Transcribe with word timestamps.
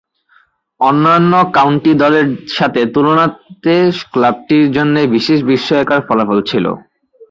অন্যান্য 0.81 1.33
কাউন্টি 1.57 1.91
দলের 2.01 2.27
সাথে 2.57 2.81
তুলনান্তে 2.93 3.75
ক্লাবটির 4.11 4.65
জন্যে 4.75 5.01
বেশ 5.13 5.27
বিস্ময়কর 5.49 5.99
ফলাফল 6.07 6.39
ছিল। 6.49 6.65